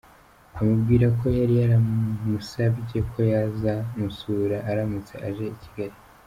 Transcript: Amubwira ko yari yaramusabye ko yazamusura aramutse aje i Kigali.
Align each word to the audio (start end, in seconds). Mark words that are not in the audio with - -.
Amubwira 0.59 1.07
ko 1.19 1.25
yari 1.39 1.53
yaramusabye 1.61 2.97
ko 3.11 3.19
yazamusura 3.33 4.57
aramutse 4.69 5.13
aje 5.29 5.45
i 5.55 5.59
Kigali. 5.61 5.97